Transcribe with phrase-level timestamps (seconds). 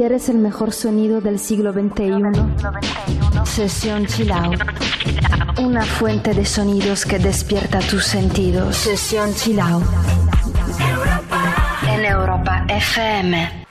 [0.00, 2.22] ¿Quieres el mejor sonido del siglo XXI?
[3.44, 4.58] Sesión Chill Out.
[5.58, 8.76] Una fuente de sonidos que despierta tus sentidos.
[8.76, 9.84] Sesión Chill Out.
[11.86, 13.66] En Europa FM.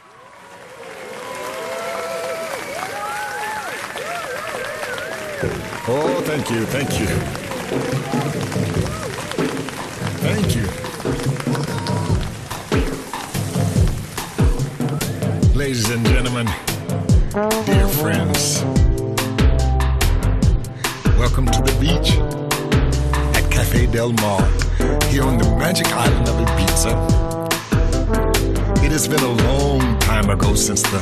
[5.87, 7.07] Oh, thank you, thank you.
[10.21, 11.98] Thank you.
[15.59, 16.45] Ladies and gentlemen,
[17.65, 18.63] dear friends,
[21.19, 22.15] welcome to the beach
[23.35, 24.41] at Cafe Del Mar
[25.09, 26.93] here on the magic island of Ibiza.
[28.85, 31.01] It has been a long time ago since the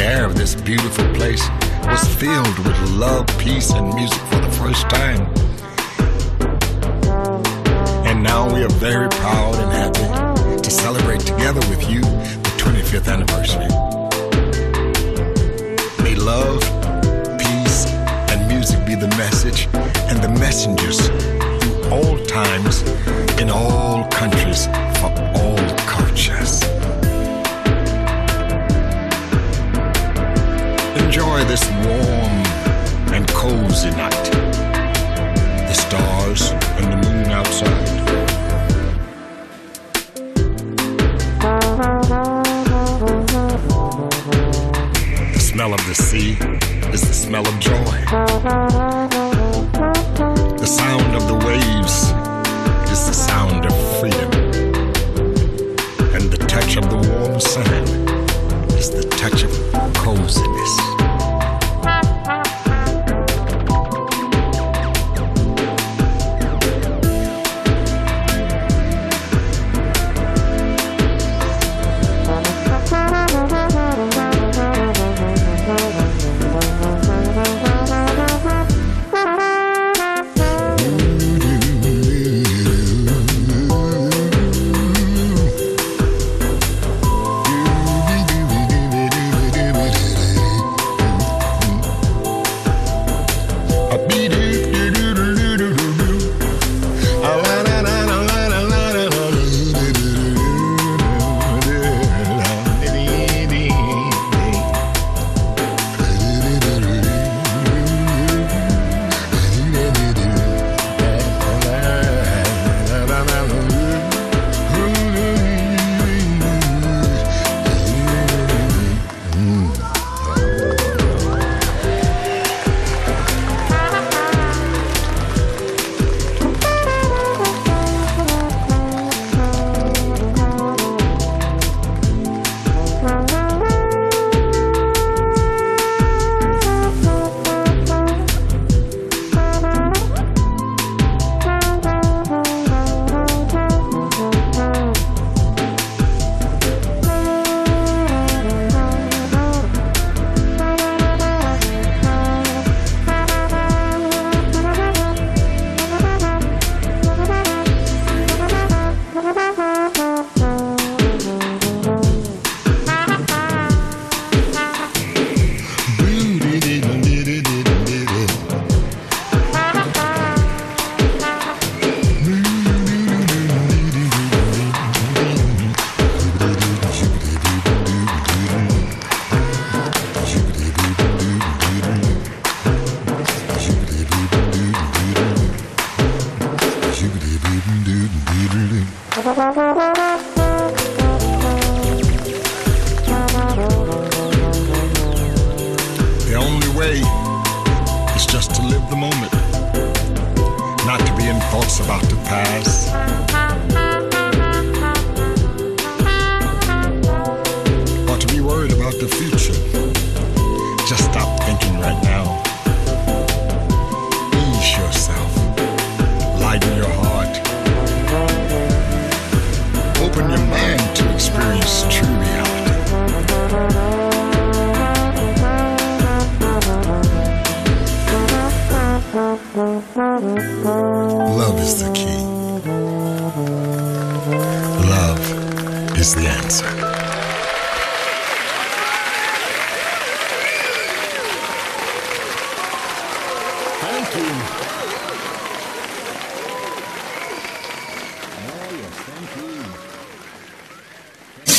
[0.00, 1.48] air of this beautiful place
[1.84, 5.32] was filled with love, peace, and music for the first time.
[8.04, 12.02] And now we are very proud and happy to celebrate together with you
[12.56, 13.68] 25th anniversary.
[16.02, 16.60] May love,
[17.38, 17.86] peace,
[18.30, 19.68] and music be the message
[20.08, 22.82] and the messengers through all times,
[23.40, 24.66] in all countries,
[24.98, 26.62] for all cultures.
[31.02, 32.36] Enjoy this warm
[33.14, 34.24] and cozy night.
[35.68, 37.95] The stars and the moon outside.
[45.66, 46.30] Smell of the sea
[46.92, 47.98] is the smell of joy.
[50.58, 52.12] The sound of the waves
[52.92, 54.30] is the sound of freedom.
[56.14, 57.88] And the touch of the warm sand
[58.78, 60.95] is the touch of coziness.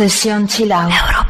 [0.00, 0.88] Sesión Chilao.
[0.88, 1.29] Europa.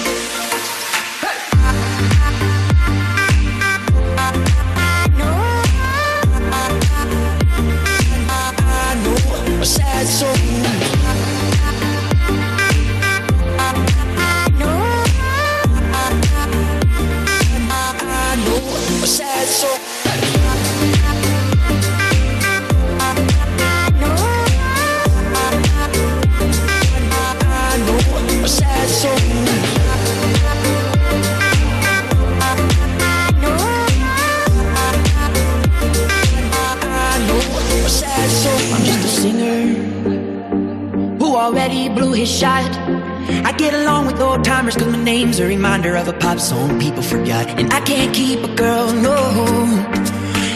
[46.11, 47.45] A pop song people forgot.
[47.59, 49.17] And I can't keep a girl, no.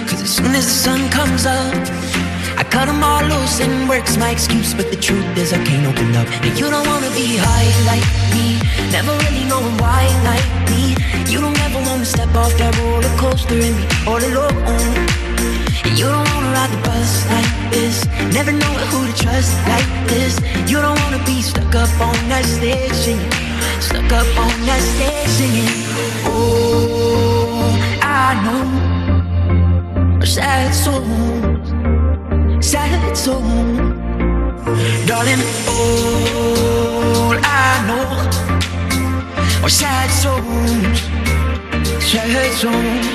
[0.07, 1.75] Cause as soon as the sun comes up,
[2.61, 4.73] I cut them all loose and work's my excuse.
[4.73, 6.27] But the truth is, I can't open up.
[6.45, 8.47] And you don't wanna be high like me,
[8.95, 10.83] never really knowing why like me.
[11.31, 14.59] You don't ever wanna step off that roller coaster and be all alone.
[15.85, 17.95] And you don't wanna ride the bus like this.
[18.37, 20.33] Never know who to trust like this.
[20.71, 23.31] You don't wanna be stuck up on that singing.
[23.87, 25.69] Stuck up on that stage singing.
[26.25, 28.65] Oh, I know
[30.21, 31.03] a sad soul,
[32.61, 33.41] sad soul.
[35.07, 38.07] Darling, all I know
[39.63, 40.99] are sad souls,
[42.03, 43.14] sad souls.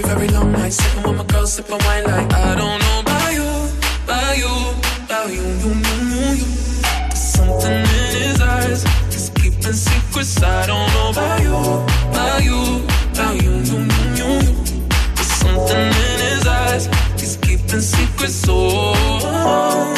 [0.00, 3.32] Very, very long night sitting with my girl, sipping wine like I don't know about
[3.32, 3.48] you,
[4.04, 4.52] about you,
[5.04, 6.46] about you, you, you, you, you.
[7.08, 8.82] There's something in his eyes.
[9.12, 10.42] He's keeping secrets.
[10.42, 11.56] I don't know about you,
[12.10, 14.88] about you, about you, you, you, you, you.
[15.14, 16.86] There's something in his eyes.
[17.20, 18.44] He's keeping secrets.
[18.48, 19.97] Oh.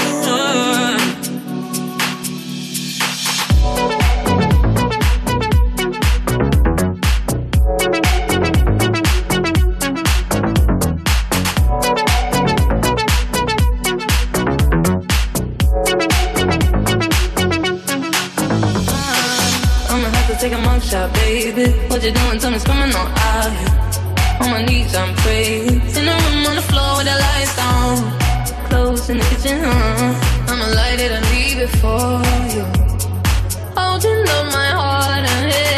[21.60, 21.78] baby.
[21.88, 22.38] What you doing?
[22.38, 24.40] Tell me coming on out.
[24.40, 25.80] On my knees, I'm praying.
[25.98, 28.68] In the room on the floor with the lights on.
[28.68, 30.50] Clothes in the kitchen, huh?
[30.50, 32.02] I'ma light it and leave it for
[32.54, 32.64] you.
[33.76, 35.70] Holding up my heart and head.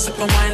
[0.00, 0.49] sip on wine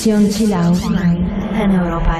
[0.00, 0.78] Sesión Chill Out
[1.60, 2.19] en Europa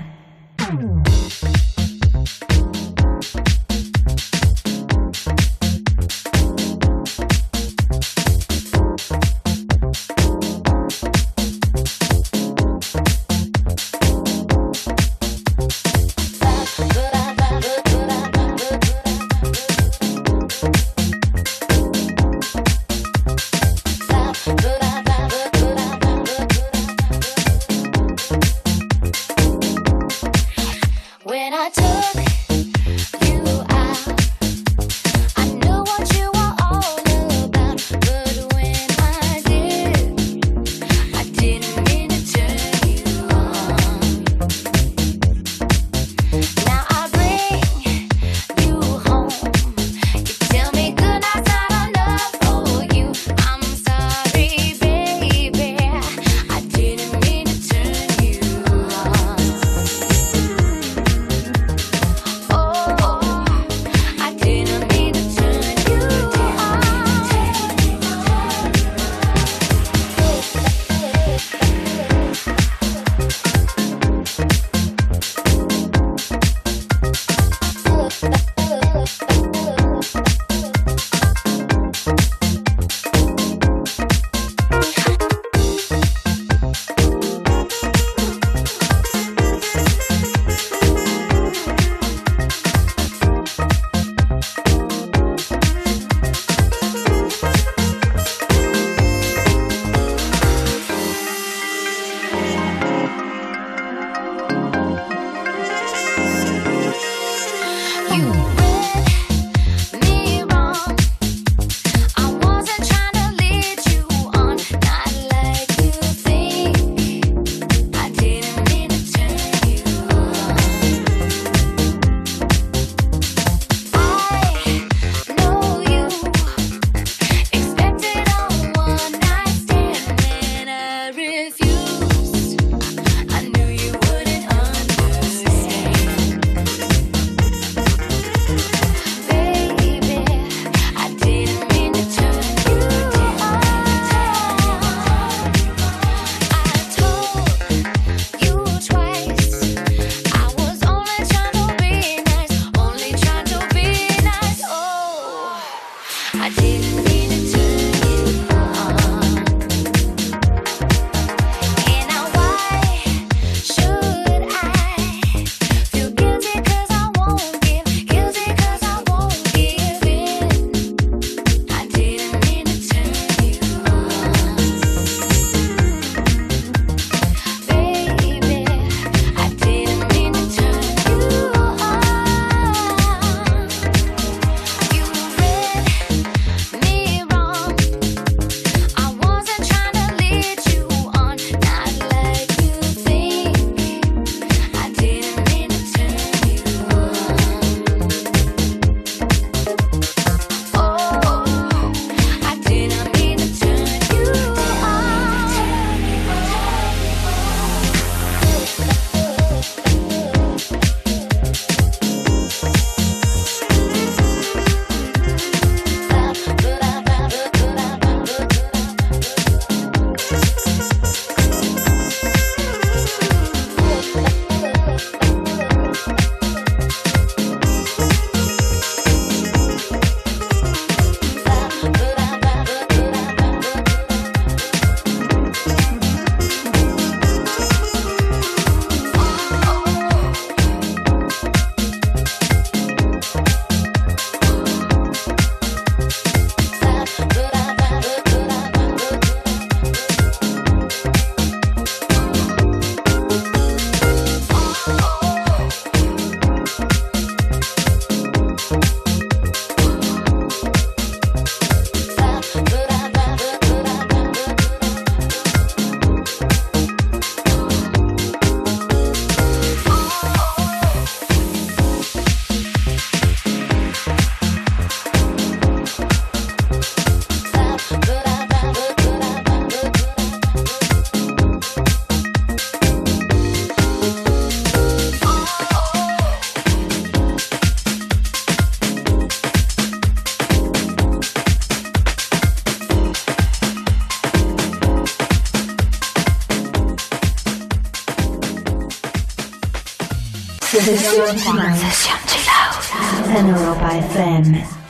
[301.01, 303.33] Session to Love.
[303.33, 304.80] The Europa FM.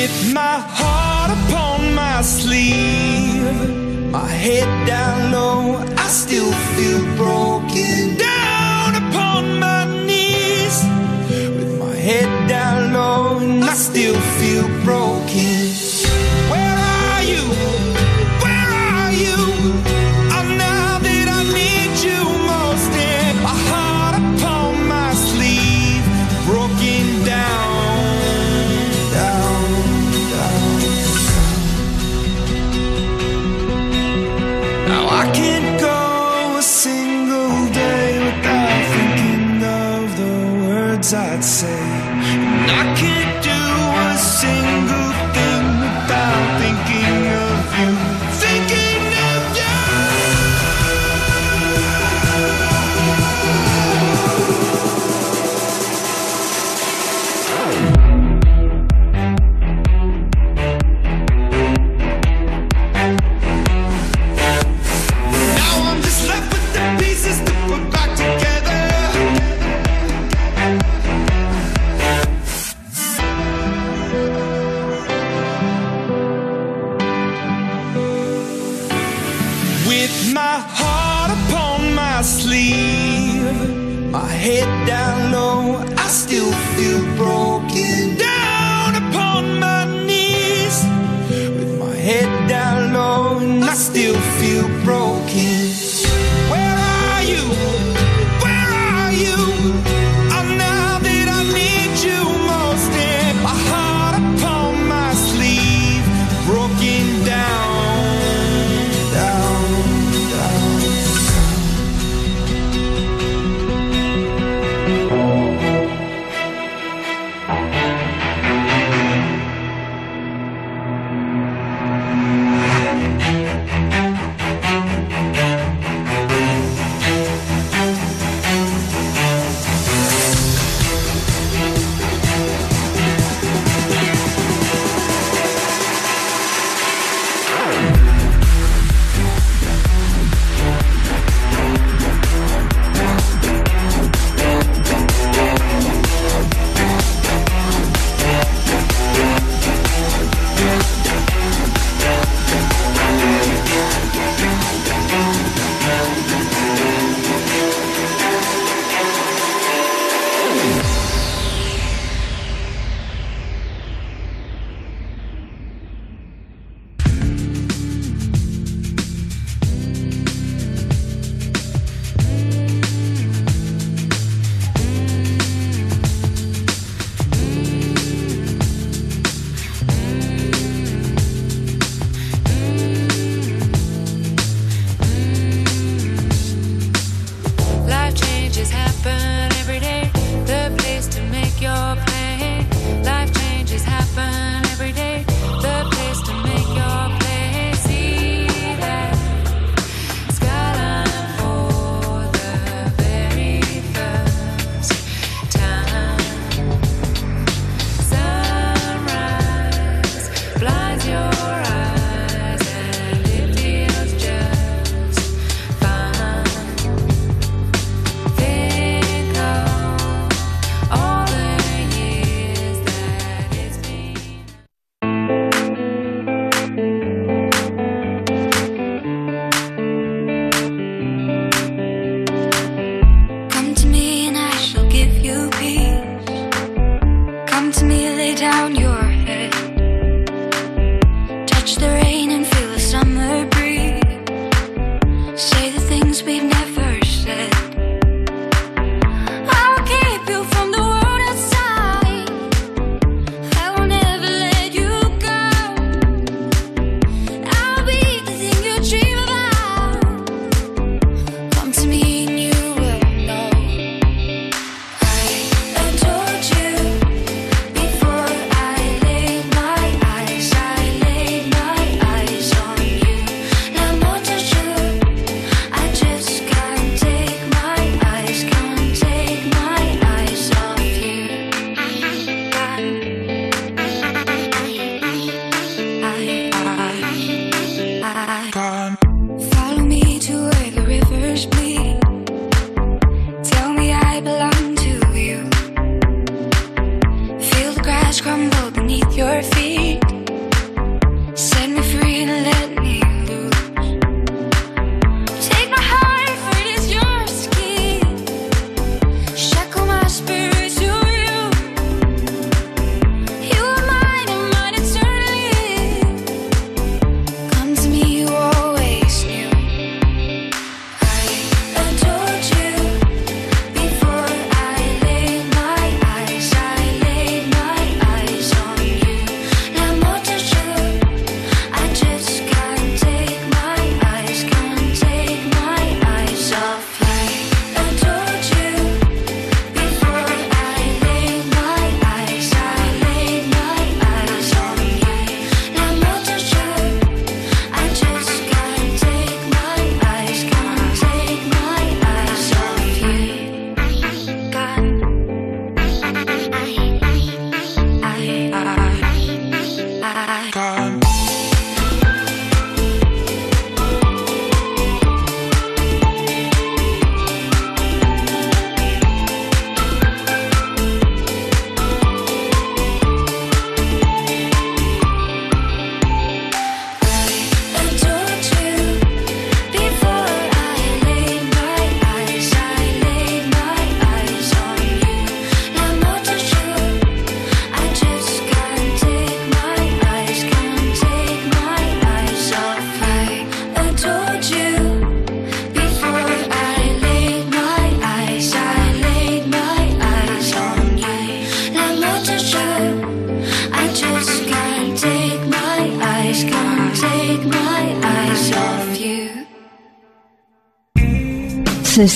[0.00, 8.16] with my heart upon my sleeve, my head down low, I still feel broken.
[8.16, 10.76] Down upon my knees,
[11.56, 15.69] with my head down low, and I still feel broken.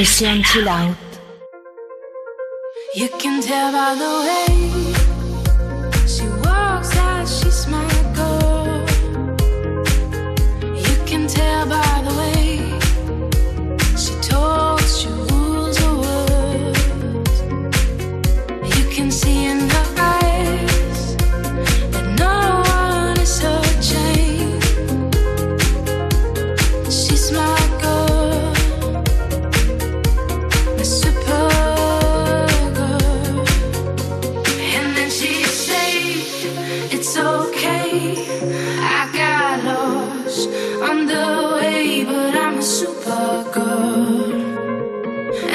[0.00, 1.09] 被嫌弃了。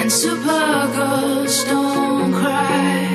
[0.05, 0.85] And super
[1.63, 3.07] don't cry.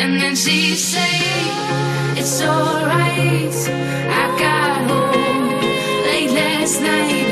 [0.00, 1.18] And then she say,
[2.16, 3.54] It's alright.
[4.20, 5.48] I got home
[6.06, 7.31] late last night.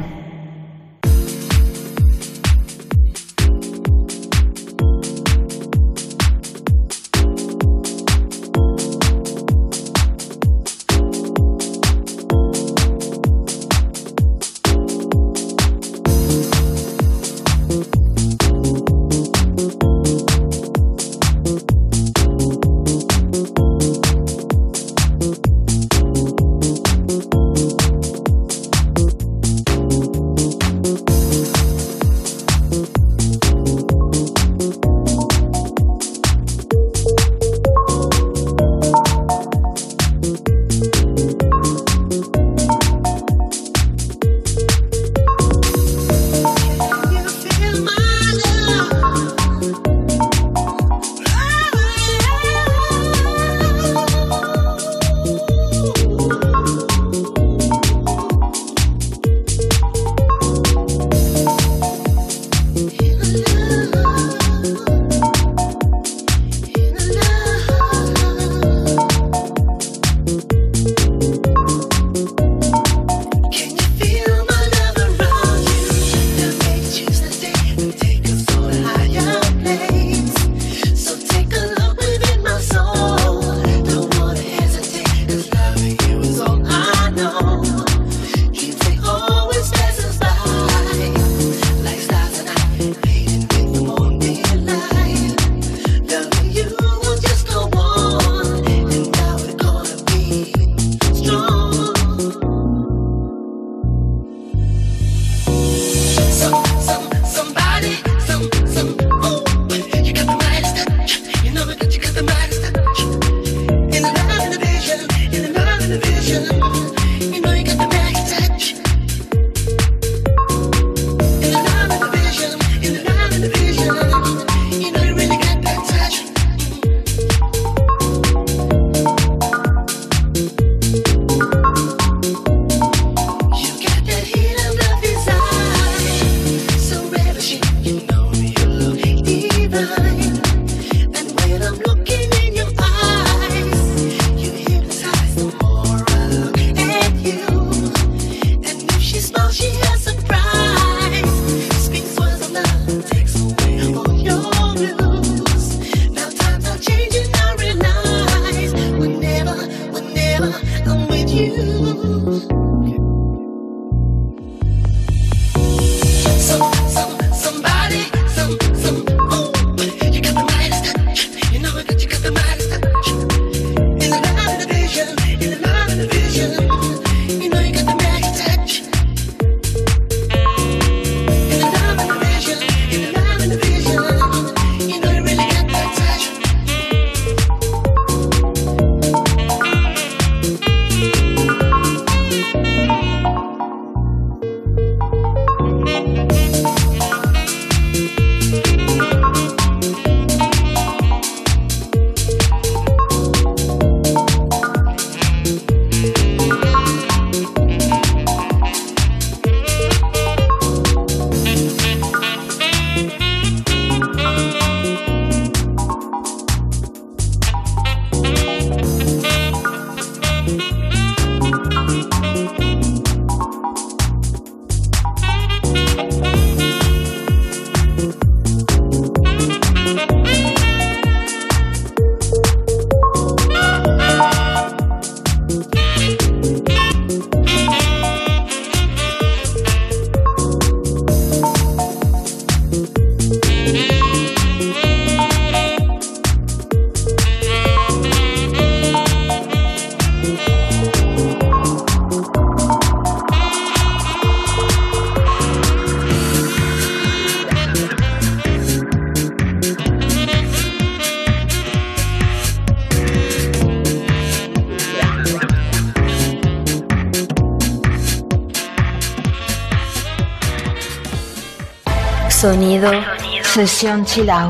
[273.81, 274.47] 将其狼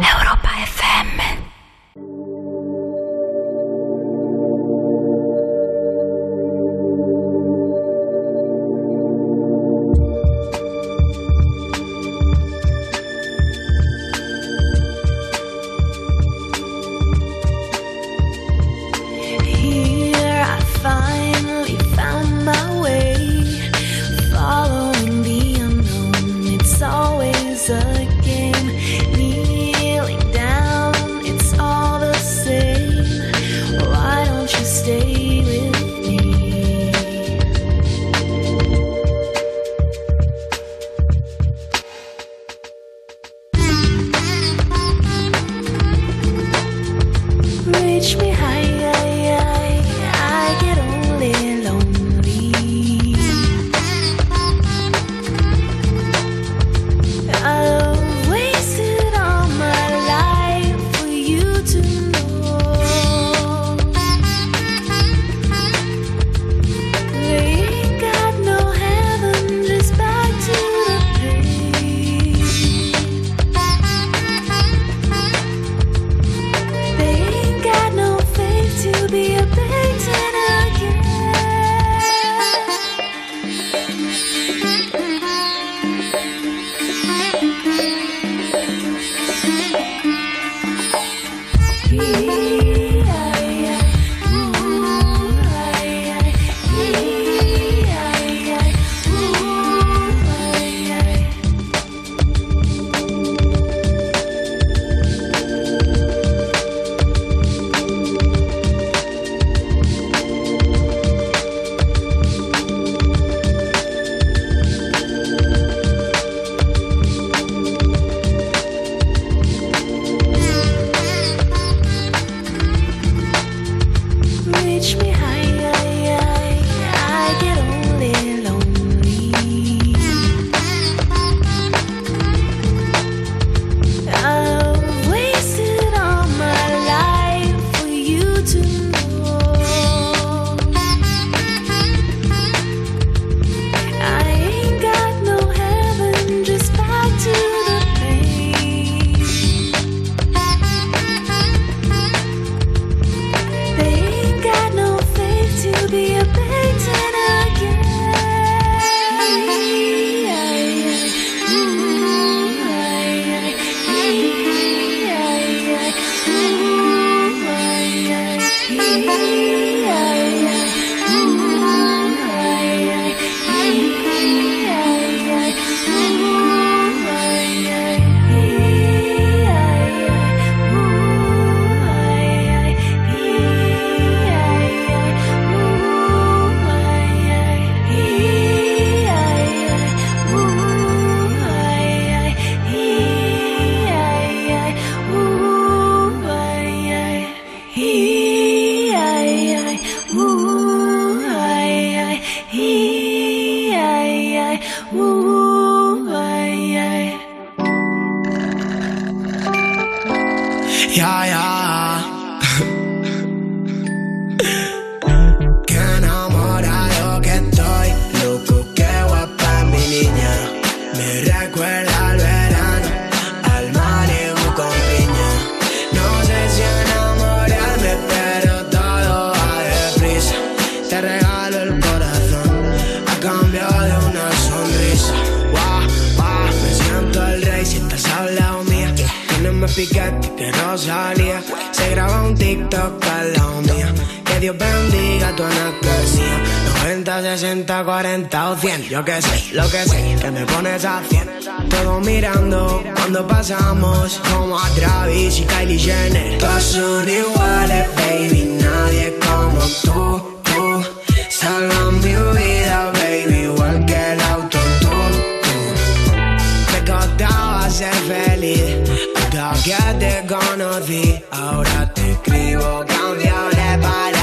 [269.81, 271.23] que te conocí.
[271.31, 274.20] Ahora te escribo canciones para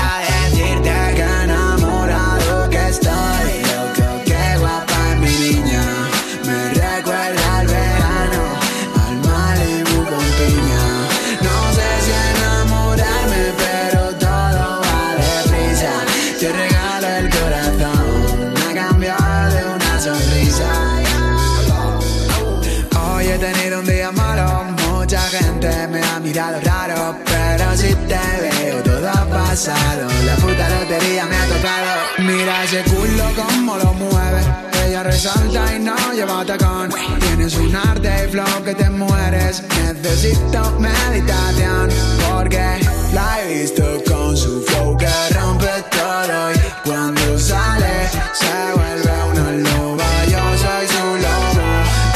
[29.59, 32.01] pasado, la puta lotería me ha tocado.
[32.19, 34.41] Mira ese culo como lo mueve,
[34.87, 36.91] ella resalta y no lleva tacón.
[37.21, 41.89] Tienes un arte y flow que te mueres, necesito meditación,
[42.31, 42.79] porque
[43.13, 49.51] la he visto con su flow que rompe todo y cuando sale se vuelve una
[49.71, 50.25] loba.
[50.27, 51.69] Yo soy su lobo,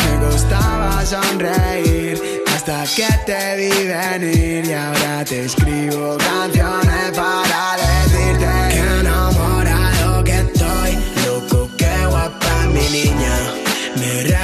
[0.05, 2.23] me gustaba sonreír
[2.55, 6.62] hasta que te vi venir y ahora te escribo canciones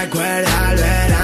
[0.03, 1.18] recuerda al verano,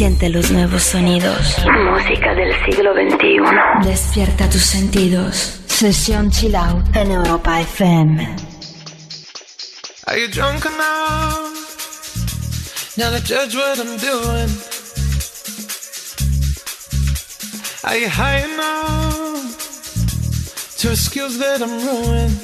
[0.00, 1.58] Siente los nuevos sonidos.
[1.66, 3.86] Música del siglo XXI.
[3.86, 5.60] Despierta tus sentidos.
[5.66, 8.26] Sesión Chill Out en Europa FM.
[10.06, 11.52] Are you drunk enough
[12.96, 14.48] now to judge what I'm doing?
[17.84, 19.54] Are you high enough
[20.78, 22.40] to excuse that I'm ruined?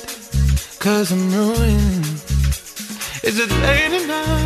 [0.78, 2.04] Cause I'm ruined.
[3.22, 4.45] Is it late enough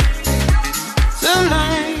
[1.21, 2.00] the light.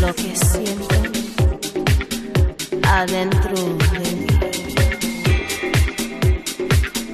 [0.00, 0.94] Lo que siento
[2.82, 4.26] adentro de mí.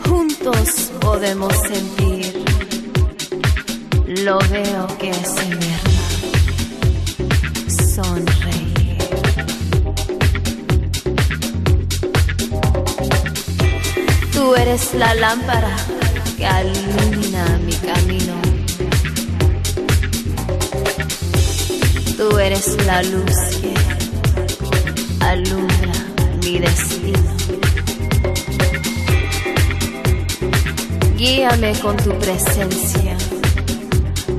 [0.06, 2.44] Juntos podemos sentir,
[4.22, 5.80] lo veo que es verdad.
[7.94, 8.98] Sonreír.
[14.32, 15.76] Tú eres la lámpara
[16.36, 18.45] que ilumina mi camino.
[22.36, 23.34] Tú eres la luz.
[23.62, 25.92] Que alumbra
[26.44, 27.34] mi destino.
[31.16, 33.16] Guíame con tu presencia,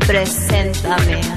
[0.05, 1.21] preséntame.
[1.21, 1.36] a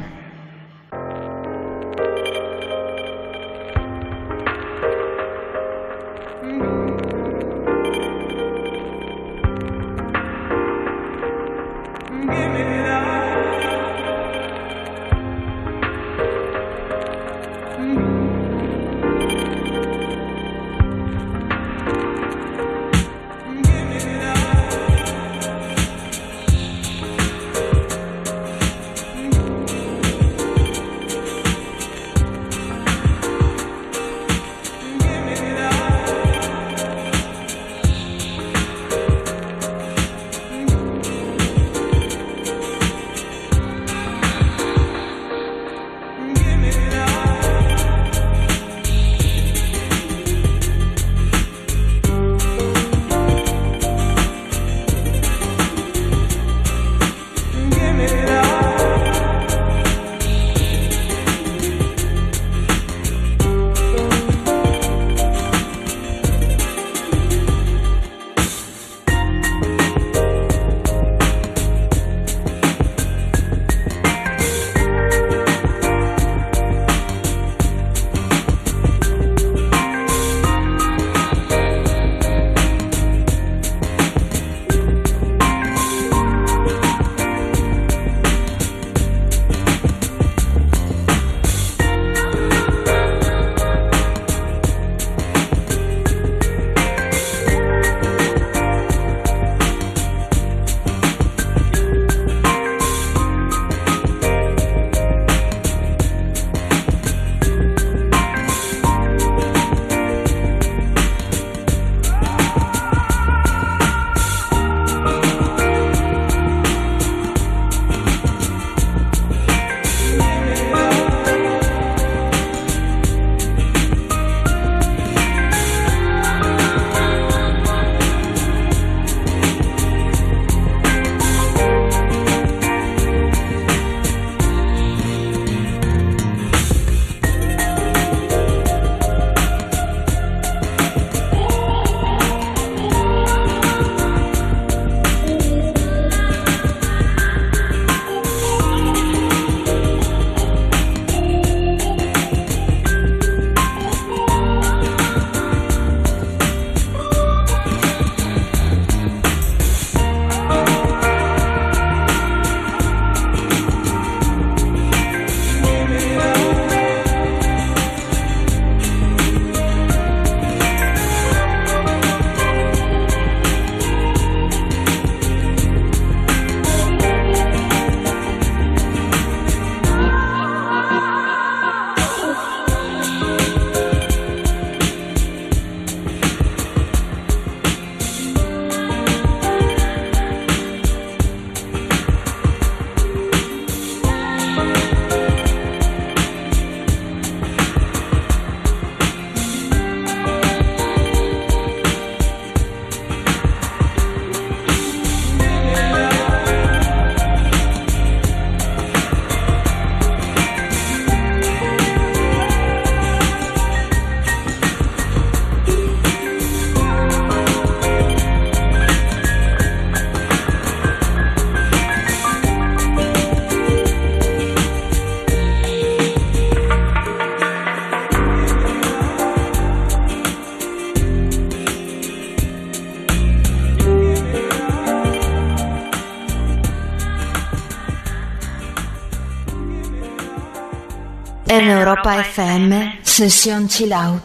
[241.91, 244.21] Europa FM, sesión chill out.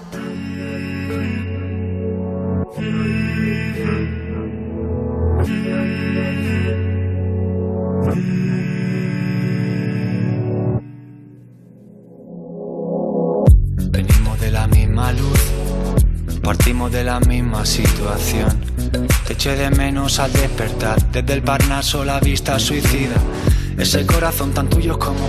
[13.90, 15.40] Venimos de la misma luz,
[16.44, 18.60] partimos de la misma situación.
[19.26, 23.16] Te eché de menos al despertar, desde el Parnaso la vista suicida.
[23.76, 25.28] Ese corazón tan tuyo como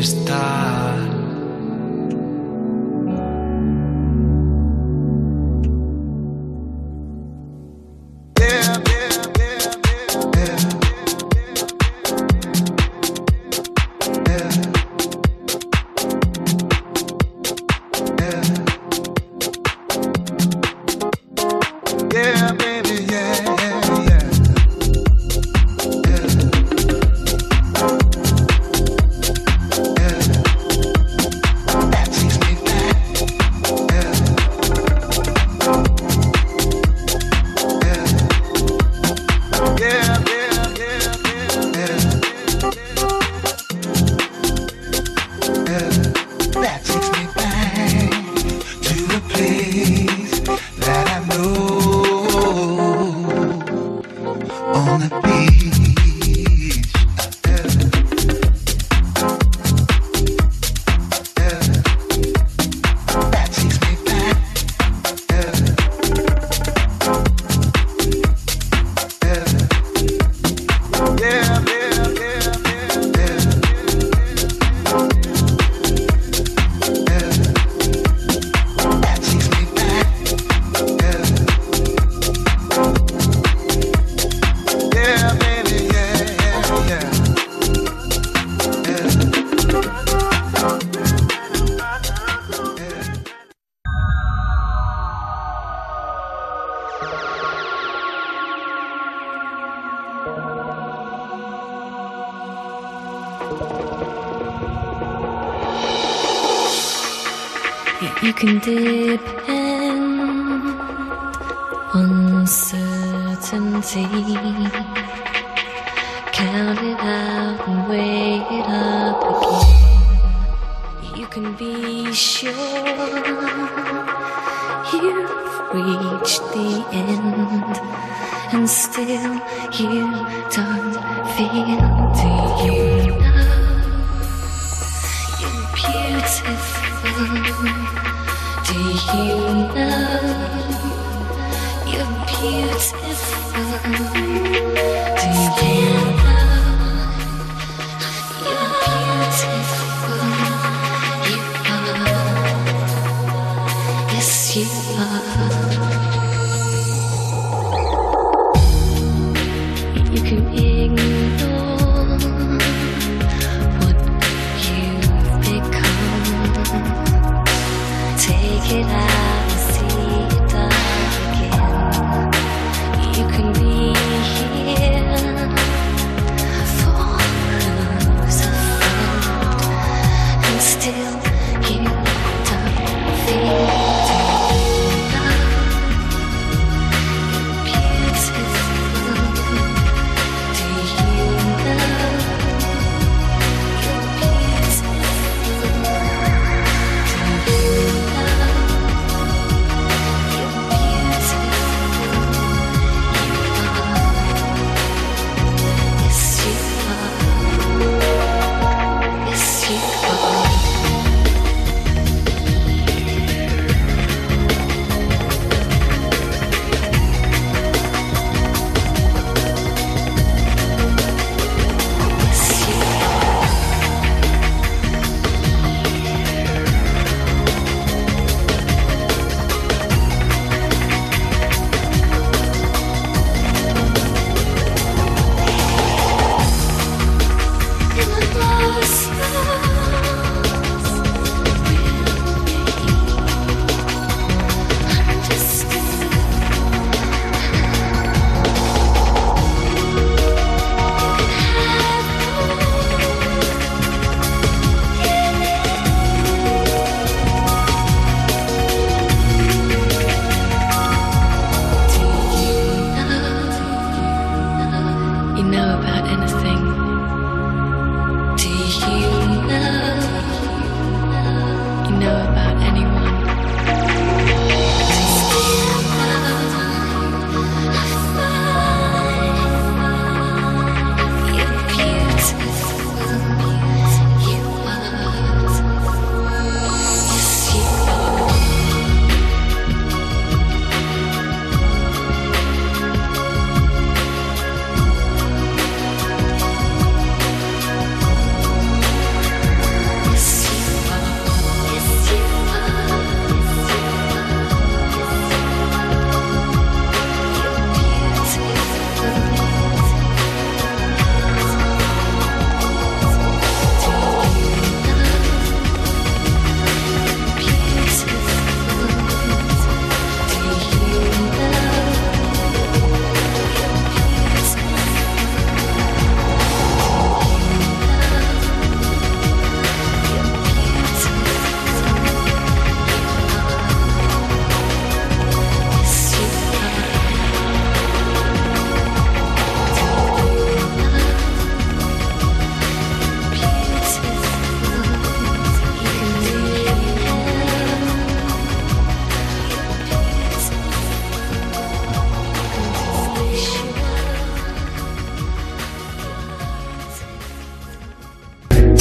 [0.00, 0.59] está.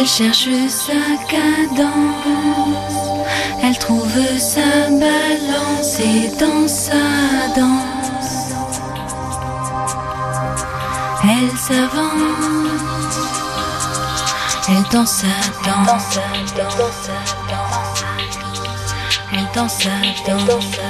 [0.00, 0.94] Elle cherche sa
[1.28, 1.84] cadence,
[3.62, 4.08] elle trouve
[4.38, 6.94] sa balance et dans sa
[7.54, 8.54] danse,
[11.22, 12.80] elle s'avance,
[14.70, 15.26] elle danse sa
[15.68, 17.18] danse, elle danse sa
[17.50, 18.04] danse,
[19.34, 19.90] elle danse sa
[20.32, 20.89] danse.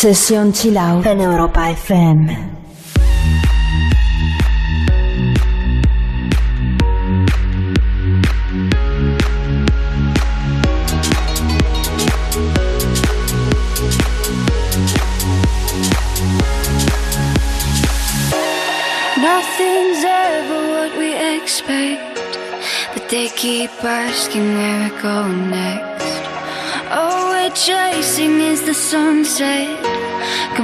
[0.00, 2.48] Sesión Chill Out en Europa FM.
[23.10, 26.22] They keep asking where we're going next.
[26.90, 29.79] All we're chasing is the sunset.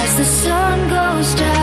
[0.00, 1.58] As the sun goes down.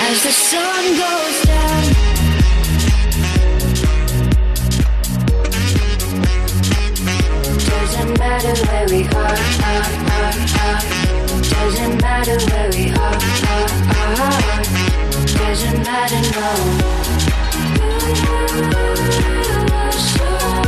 [0.00, 2.17] As the sun goes down.
[7.98, 9.82] Doesn't matter where we are, are,
[10.14, 10.30] are,
[10.62, 10.82] are.
[11.42, 13.18] Doesn't matter where we are,
[13.50, 14.62] are, are.
[15.26, 16.98] Doesn't matter, no.
[19.88, 20.67] Nothing's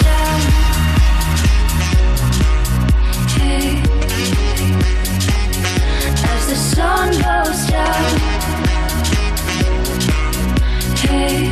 [6.75, 8.17] sun goes down.
[11.01, 11.51] Hey.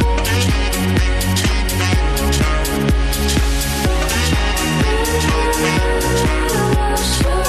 [6.81, 7.48] As the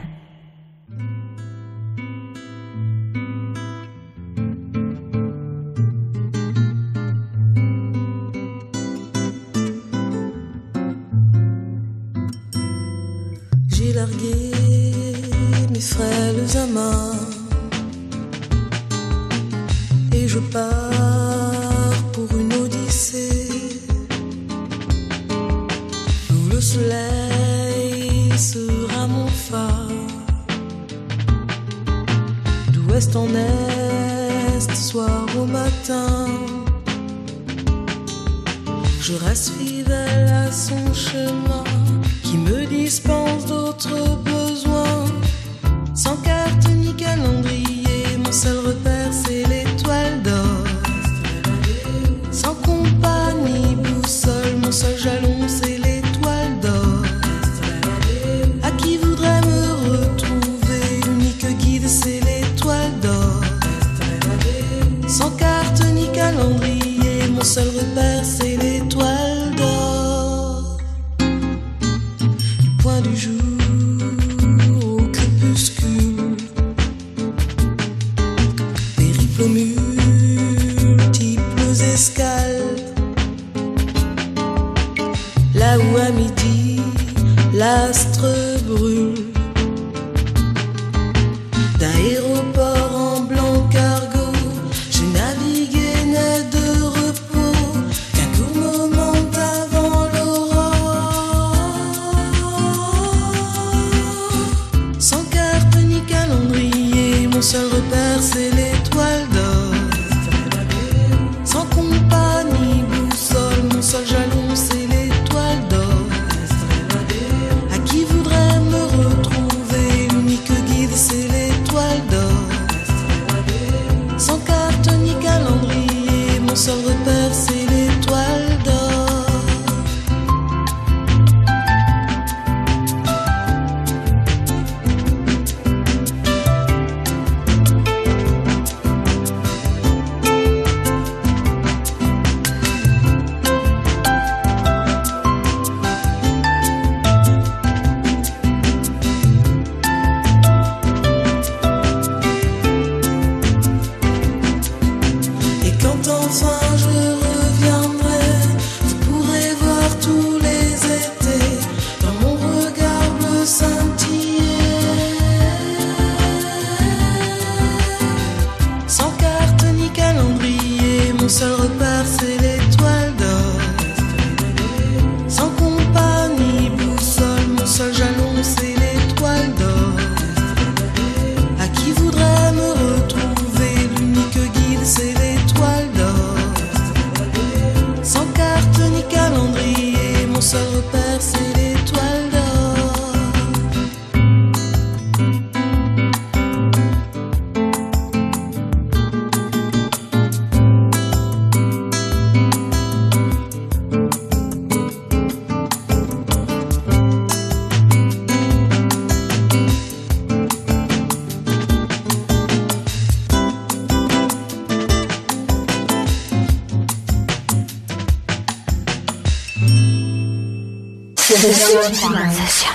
[221.71, 222.65] Science Science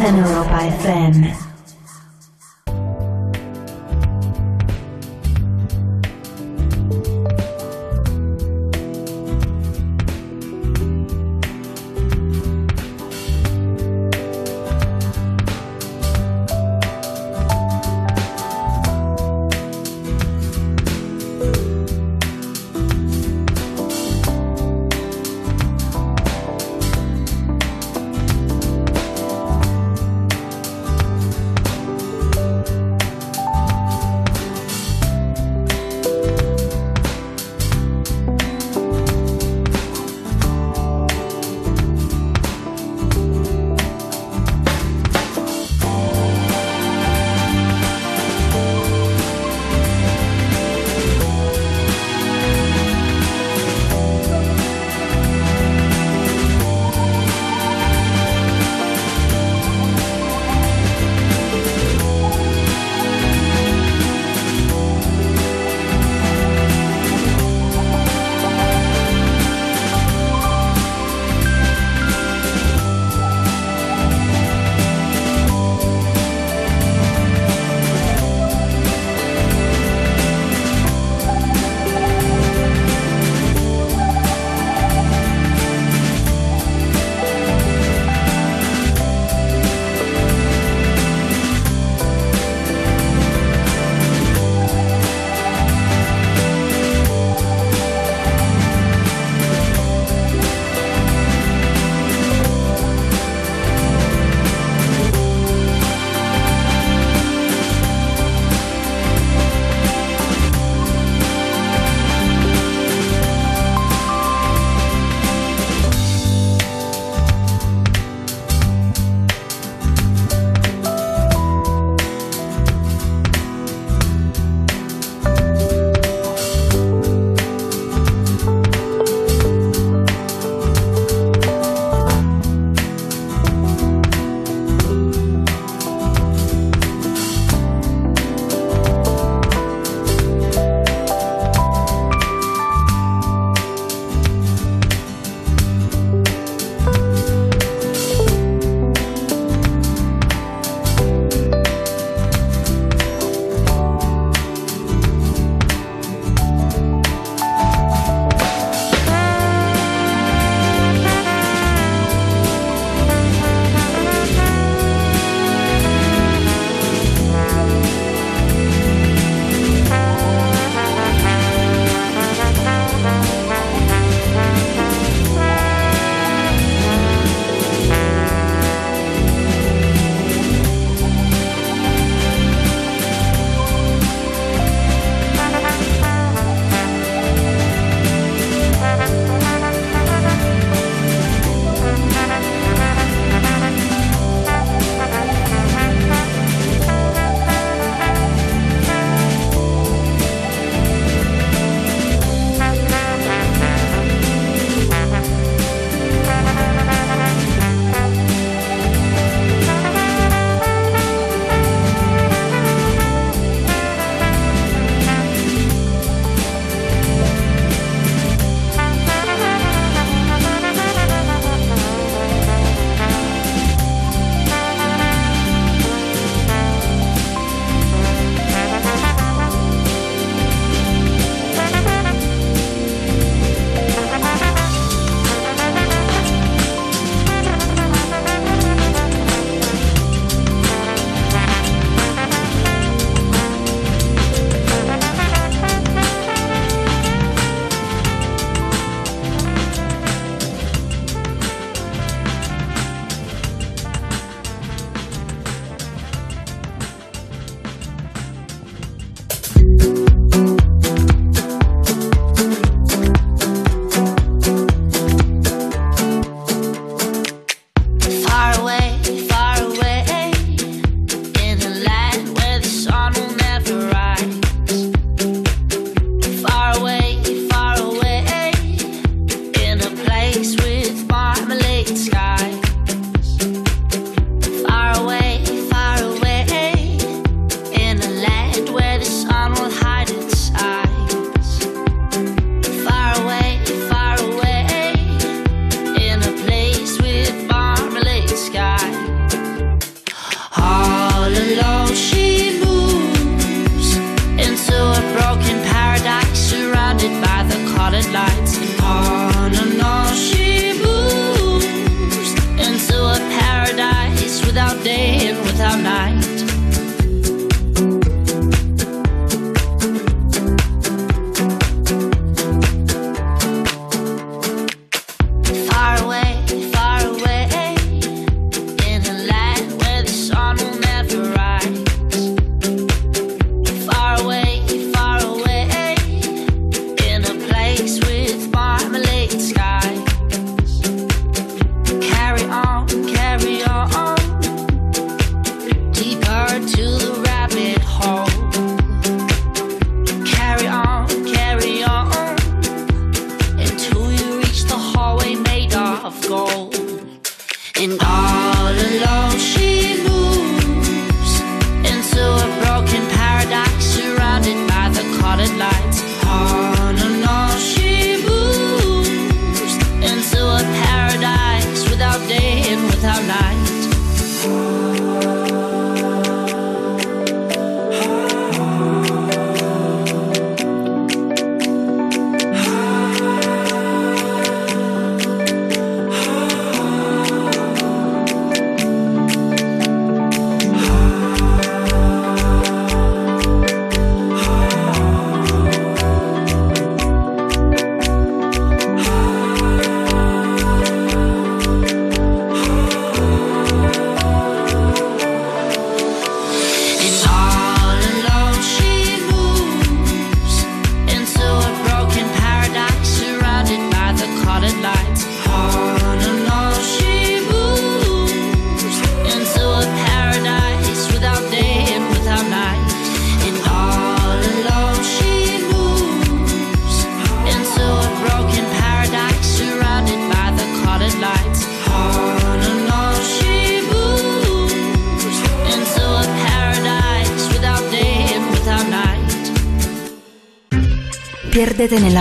[0.00, 1.53] Science Science Science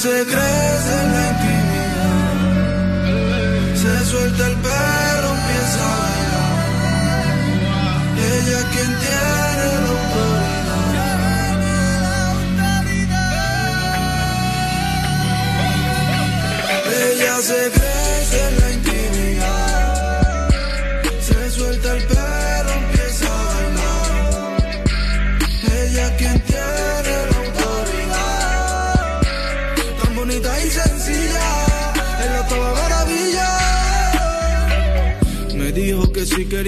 [0.00, 0.59] secreto.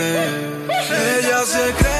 [0.00, 1.97] Ella se cree.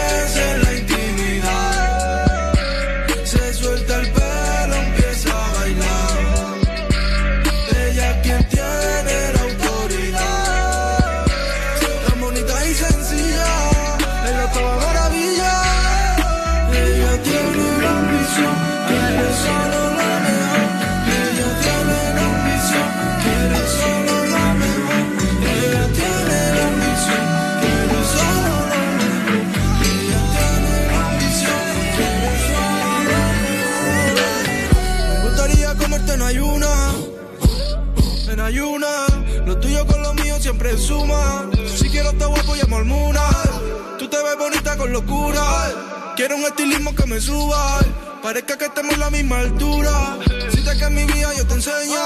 [46.38, 47.80] Un estilismo que me suba.
[48.22, 50.18] Parezca que estemos en la misma altura.
[50.50, 52.02] Si te que mi vida yo te enseño.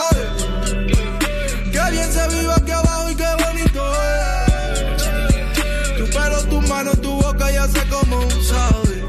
[1.73, 5.03] Qué bien se vive aquí abajo y qué bonito es.
[5.99, 9.09] Tu pelo, tu mano, tu boca ya sé cómo sabe.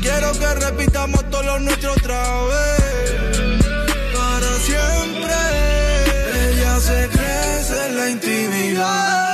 [0.00, 3.62] Quiero que repitamos todo lo nuestro otra vez.
[4.14, 5.34] Para siempre.
[6.48, 9.30] Ella se crece en la intimidad.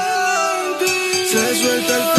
[1.30, 2.15] Se suelta el